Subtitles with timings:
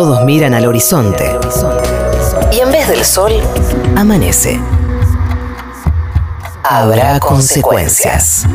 [0.00, 1.26] Todos miran al horizonte.
[2.50, 3.32] Y en vez del sol,
[3.94, 4.58] amanece.
[6.64, 8.46] Habrá consecuencias.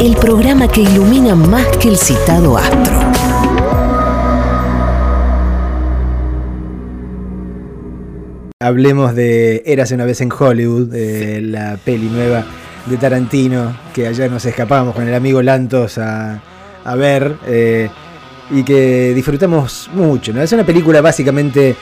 [0.00, 3.00] El programa que ilumina más que el citado astro.
[8.60, 10.94] Hablemos de Érase una vez en Hollywood,
[11.40, 12.44] la peli nueva
[12.86, 16.40] de Tarantino, que ayer nos escapamos con el amigo Lantos a,
[16.84, 17.90] a ver eh,
[18.50, 20.32] y que disfrutamos mucho.
[20.32, 20.42] ¿no?
[20.42, 21.76] Es una película básicamente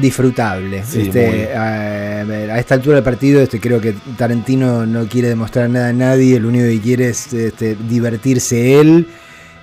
[0.00, 0.78] disfrutable.
[0.78, 5.88] este, a, a, esta altura del partido este, creo que Tarantino no quiere demostrar nada
[5.88, 9.06] a nadie, lo único que quiere es este, divertirse él.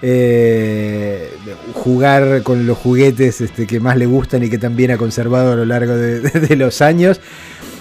[0.06, 1.30] Eh,
[1.74, 5.56] jugar con los juguetes este, que más le gustan y que también ha conservado a
[5.56, 6.20] lo largo de,
[6.50, 7.22] de los años.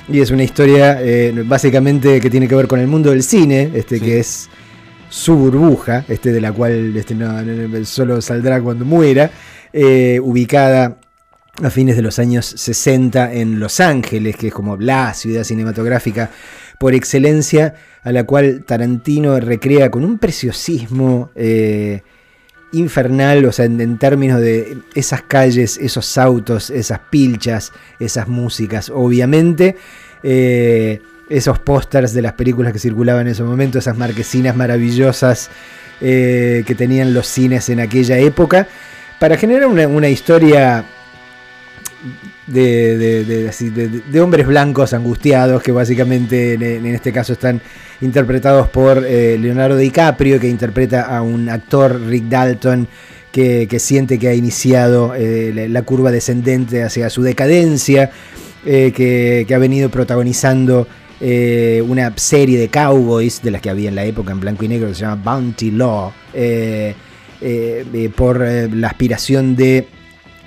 [0.08, 3.70] Y es una historia eh, básicamente que tiene que ver con el mundo del cine,
[3.74, 4.04] este, sí.
[4.04, 4.48] que es
[5.12, 7.30] su burbuja, este, de la cual este, no,
[7.84, 9.30] solo saldrá cuando muera,
[9.70, 10.96] eh, ubicada
[11.62, 16.30] a fines de los años 60 en Los Ángeles, que es como la ciudad cinematográfica
[16.78, 22.00] por excelencia, a la cual Tarantino recrea con un preciosismo eh,
[22.72, 28.88] infernal, o sea, en, en, términos de esas calles, esos autos, esas pilchas, esas músicas,
[28.88, 29.76] obviamente.
[30.22, 31.02] Eh,
[31.32, 35.50] esos pósters de las películas que circulaban en ese momento, esas marquesinas maravillosas
[36.00, 38.68] eh, que tenían los cines en aquella época,
[39.18, 40.84] para generar una, historia
[42.46, 47.62] de, hombres blancos angustiados que básicamente en, este caso están
[48.00, 52.88] interpretados por eh, Leonardo DiCaprio que interpreta a un actor Rick Dalton
[53.30, 58.10] que, siente que ha iniciado eh, la, curva descendente hacia su decadencia
[58.64, 60.88] que, ha venido protagonizando
[61.22, 64.68] eh, una serie de cowboys de las que había en la época en blanco y
[64.68, 66.12] negro que se llama Bounty Law
[68.16, 69.86] por la aspiración de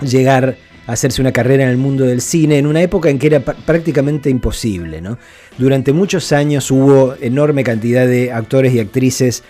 [0.02, 3.40] llegar hacerse una carrera en el mundo del cine en una época en que era
[3.40, 5.02] prácticamente imposible.
[5.02, 5.18] ¿no?
[5.58, 9.44] Durante muchos años hubo enorme cantidad de actores y actrices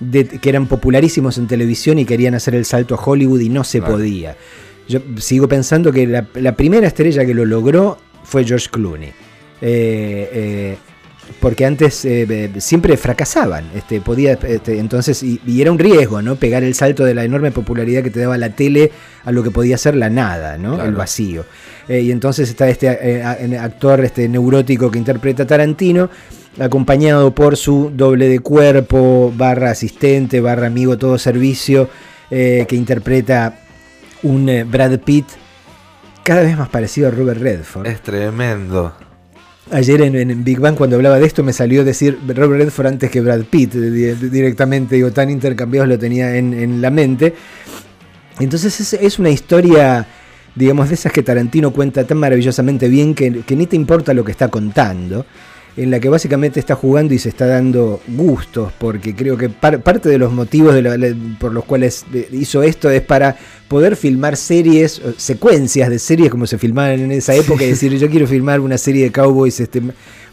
[0.00, 3.64] de, que eran popularísimos en televisión y querían hacer el salto a Hollywood y no
[3.64, 3.94] se claro.
[3.94, 4.36] podía.
[4.88, 9.12] Yo sigo pensando que la, la, primera estrella que lo logró fue George Clooney.
[9.60, 10.78] Eh, eh,
[11.38, 13.70] porque antes eh, siempre fracasaban.
[13.74, 16.36] Este, podía, este, entonces, y, y, era un riesgo, ¿no?
[16.36, 18.90] Pegar el salto de la enorme popularidad que te daba la tele
[19.24, 20.74] a lo que podía ser la nada, ¿no?
[20.74, 20.88] Claro.
[20.88, 21.44] El vacío.
[21.88, 26.10] Eh, y entonces está este eh, actor este, neurótico que interpreta Tarantino,
[26.58, 31.88] acompañado por su doble de cuerpo, barra asistente, barra amigo, todo servicio,
[32.28, 33.58] que interpreta
[34.22, 35.26] un Brad Pitt
[36.22, 37.88] cada vez más parecido a Robert Redford.
[37.88, 38.94] Es tremendo.
[39.72, 43.20] Ayer en, Big Bang cuando hablaba de esto me salió decir Robert Redford antes que
[43.20, 47.34] Brad Pitt directamente, digo, tan intercambiados lo tenía en, la mente.
[48.40, 50.06] Entonces es, una historia,
[50.54, 54.32] digamos, de esas que Tarantino cuenta tan maravillosamente bien que, ni te importa lo que
[54.32, 55.24] está contando,
[55.76, 59.80] en la que básicamente está jugando y se está dando gustos, porque creo que par,
[59.82, 63.36] parte de los motivos de por los cuales hizo esto es para
[63.68, 68.10] poder filmar series, secuencias de series como se filmaban en esa época, y decir, yo
[68.10, 69.80] quiero filmar una serie de cowboys este,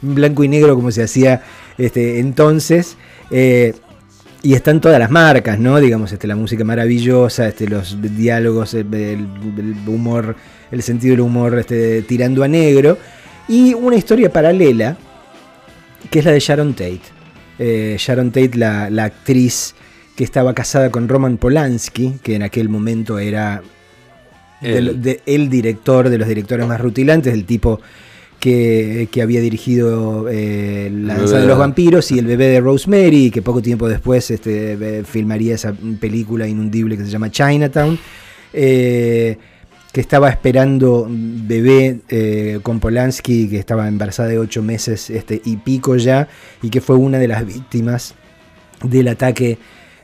[0.01, 1.43] blanco y negro como se hacía
[1.77, 2.97] este, entonces.
[3.29, 3.73] Eh,
[4.43, 5.79] y están todas las marcas, ¿no?
[5.79, 9.27] Digamos, este, la música maravillosa, este, los diálogos, el, el,
[9.57, 10.35] el humor,
[10.71, 12.97] el sentido del humor este, tirando a negro.
[13.49, 14.97] Y una historia paralela,
[16.09, 17.01] que es la de Sharon Tate.
[17.59, 19.75] Eh, Sharon Tate, la, la, actriz
[20.15, 23.61] que estaba casada con Roman Polanski, que en aquel momento era
[24.61, 27.79] el, de, de, el director de los directores más rutilantes, el tipo
[28.39, 33.31] que, que había dirigido eh, La danza de los vampiros y El bebé de Rosemary,
[33.31, 37.97] que poco tiempo después este, filmaría esa película inundible que se llama Chinatown.
[38.53, 39.37] Eh,
[39.97, 45.57] que estaba esperando bebé eh, con Polanski, que estaba embarazada de ocho meses este, y
[45.57, 46.27] pico ya,
[46.61, 48.13] y que fue una de las víctimas
[48.83, 49.57] del ataque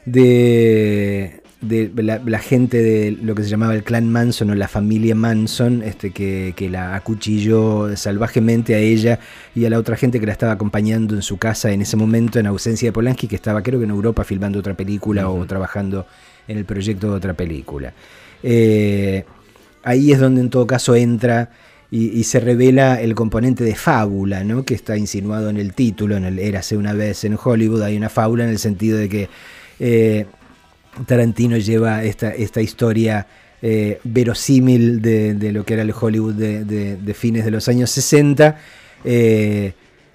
[0.06, 4.68] de, de la, la, gente de lo que se llamaba el clan Manson o la
[4.68, 9.20] familia Manson, este, que, que, la acuchilló salvajemente a ella
[9.54, 12.40] y a la otra gente que la estaba acompañando en su casa en ese momento,
[12.40, 15.44] en ausencia de Polanski, que estaba creo que en Europa filmando otra película uh -huh.
[15.44, 16.08] o trabajando
[16.48, 17.94] en el proyecto de otra película.
[18.42, 19.24] Eh,
[19.84, 21.50] ahí es donde en todo caso entra
[21.92, 24.66] y, se revela el componente de fábula, ¿no?
[24.66, 28.10] que está insinuado en el título, en el Érase una vez en Hollywood, hay una
[28.10, 29.30] fábula en el sentido de que
[29.80, 30.26] eh,
[31.06, 33.28] Tarantino lleva esta, historia
[33.62, 36.66] eh, verosímil de, lo que era el Hollywood de,
[36.96, 38.58] de, fines de los años 60
[39.06, 39.74] eh,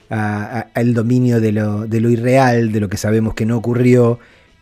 [0.08, 4.18] al dominio de lo, irreal, de lo que sabemos que no ocurrió,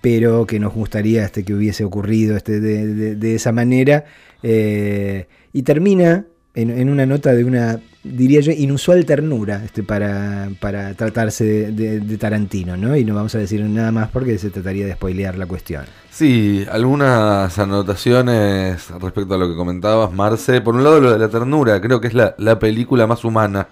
[0.06, 4.04] pero que nos gustaría este, que hubiese ocurrido este, de, esa manera.
[4.40, 10.94] Eh, y termina en, una nota de una, diría yo, inusual ternura este, para, para
[10.94, 12.96] tratarse de, Tarantino, ¿no?
[12.96, 15.86] Y no vamos a decir nada más porque se trataría de spoilear la cuestión.
[16.08, 20.60] Sí, algunas anotaciones respecto a lo que comentabas, Marce.
[20.60, 23.66] Por un lado, lo de la ternura, creo que es la, la película más humana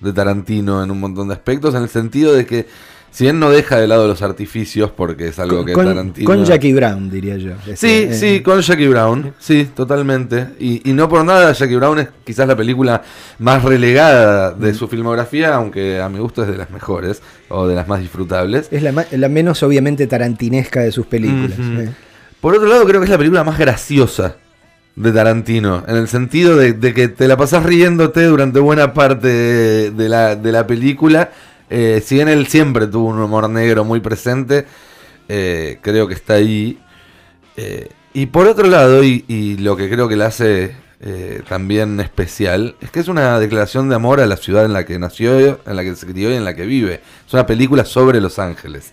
[0.00, 2.66] de Tarantino en un montón de aspectos, en el sentido de que
[3.12, 6.26] si bien no deja de lado los artificios, porque es algo que Tarantino.
[6.26, 7.52] Con Jackie Brown, diría yo.
[7.74, 9.34] Sí, sí, eh, con Jackie Brown.
[9.38, 10.46] Sí, totalmente.
[10.58, 13.02] Y, no por nada, Jackie Brown es quizás la película
[13.38, 17.20] más relegada de su filmografía, aunque a mi gusto es de las mejores
[17.50, 18.68] o de las más disfrutables.
[18.70, 21.58] Es la, menos, obviamente, tarantinesca de sus películas.
[21.58, 21.90] Eh.
[22.40, 24.36] Por otro lado, creo que es la película más graciosa
[24.96, 30.08] de Tarantino, en el sentido de, que te la pasás riéndote durante buena parte de
[30.08, 31.30] la, de la película
[31.74, 34.66] eh, si bien él siempre tuvo un humor negro muy presente,
[35.26, 36.78] eh, creo que está ahí.
[37.56, 40.82] Eh, y por otro lado, y, lo que creo que le hace
[41.48, 44.98] también especial, es que es una declaración de amor a la ciudad en la que
[45.00, 47.00] nació, en la que se crió y en la que vive.
[47.26, 48.92] Es una película sobre Los Ángeles.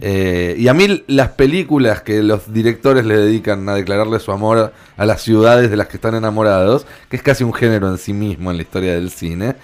[0.00, 5.06] y a mí las películas que los directores le dedican a declararle su amor a
[5.06, 8.50] las ciudades de las que están enamorados, que es casi un género en sí mismo
[8.50, 9.56] en la historia del cine,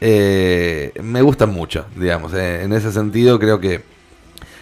[0.00, 2.32] eh, me gustan mucho, digamos.
[2.34, 3.82] Eh, en ese sentido creo que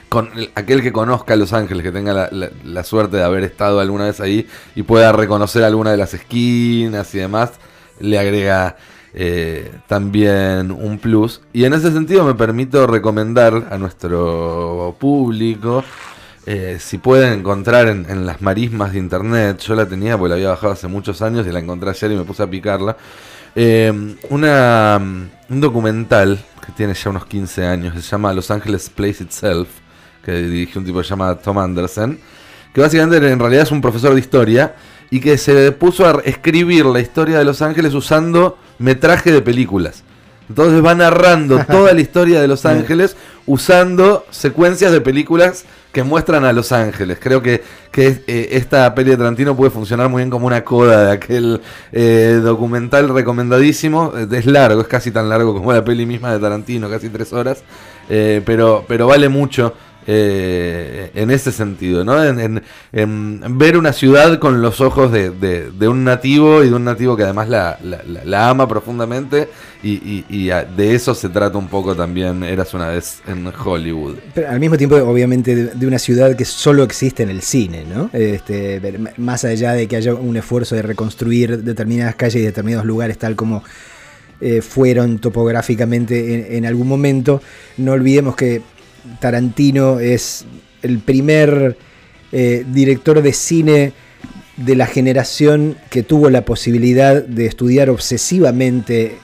[0.09, 4.21] con aquel que conozca Los Ángeles, que tenga la, suerte de haber estado alguna vez
[4.21, 7.53] ahí y pueda reconocer alguna de las esquinas y demás,
[7.99, 8.77] le agrega
[9.15, 11.43] eh, también un plus.
[11.53, 15.85] Y en ese sentido me permito recomendar a nuestro público,
[16.79, 20.50] si pueden encontrar en, en, las marismas de internet, yo la tenía porque la había
[20.50, 22.97] bajado hace muchos años y la encontré ayer y me puse a picarla.
[23.58, 23.91] Eh,
[24.29, 25.00] una,
[25.49, 29.69] un documental que tiene ya unos 15 años, se llama Los Ángeles Place Itself,
[30.23, 32.19] que dirige un tipo llamado Tom Anderson,
[32.75, 34.75] que básicamente en realidad es un profesor de historia
[35.11, 40.02] y que se puso a escribir la historia de Los Ángeles usando metraje de películas.
[40.50, 43.17] Entonces va narrando toda la historia de Los Ángeles
[43.47, 47.19] usando secuencias de películas que muestran a Los Ángeles.
[47.21, 51.07] Creo que, que eh, esta peli de Tarantino puede funcionar muy bien como una coda
[51.07, 54.13] de aquel eh, documental recomendadísimo.
[54.31, 57.63] Es largo, es casi tan largo como la peli misma de Tarantino, casi tres horas.
[58.11, 59.73] Eh, pero, pero vale mucho
[60.08, 62.23] eh, en ese sentido, ¿no?
[62.23, 62.62] En,
[63.58, 67.49] ver una ciudad con los ojos de, un nativo y de un nativo que además
[67.49, 69.49] la, ama profundamente
[69.82, 74.17] y, de eso se trata un poco también, eras una vez en Hollywood.
[74.35, 78.11] Pero al mismo tiempo, obviamente, de, una ciudad que solo existe en el cine, ¿no?
[78.12, 78.81] Este,
[79.17, 83.35] más allá de que haya un esfuerzo de reconstruir determinadas calles y determinados lugares tal
[83.37, 83.64] como...
[84.38, 87.41] Eh, fueron topográficamente en algún momento,
[87.79, 88.61] no olvidemos que
[89.20, 90.44] Tarantino es
[90.82, 91.76] el primer
[92.32, 93.93] eh, director de cine
[94.56, 99.17] de la generación que tuvo la posibilidad de estudiar obsesivamente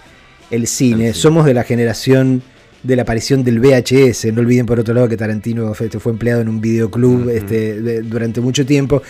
[0.51, 1.15] el cine.
[1.15, 2.43] Somos de la generación
[2.83, 4.33] de la aparición del VHS.
[4.33, 8.67] No olviden por otro lado que Tarantino fue, empleado en un videoclub este, durante mucho
[8.67, 9.03] tiempo.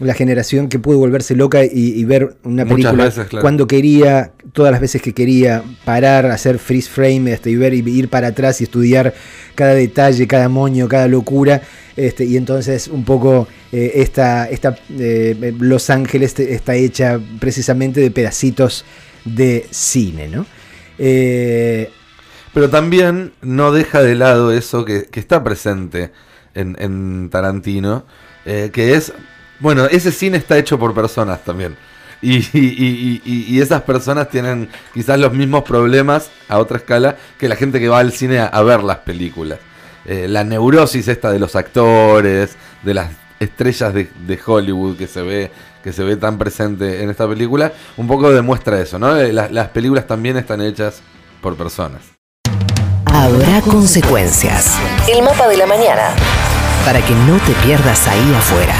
[0.00, 5.02] La generación que pudo volverse loca y, ver una película cuando quería, todas las veces
[5.02, 9.12] que quería, parar, hacer freeze frame este, y ver y ir para atrás y estudiar
[9.56, 11.62] cada detalle, cada moño, cada locura.
[11.96, 18.84] Este, y entonces un poco eh, esta, eh, Los Ángeles está hecha precisamente de pedacitos
[19.24, 20.46] de cine, ¿no?
[20.96, 21.90] Eh,
[22.58, 26.10] pero también no deja de lado eso que, está presente
[26.54, 28.04] en, Tarantino,
[28.44, 29.12] eh, que es,
[29.60, 31.76] bueno, ese cine está hecho por personas también.
[32.20, 37.88] Y, esas personas tienen quizás los mismos problemas a otra escala que la gente que
[37.88, 39.60] va al cine a, ver las películas.
[40.04, 45.52] Eh, la neurosis esta de los actores, de las estrellas de, Hollywood que se ve
[45.84, 49.16] que se ve tan presente en esta película, un poco demuestra eso, ¿no?
[49.16, 51.02] Eh, las películas también están hechas
[51.40, 52.17] por personas.
[53.20, 54.78] Habrá consecuencias.
[55.08, 56.14] El mapa de la mañana.
[56.84, 58.76] Para que no te pierdas ahí afuera.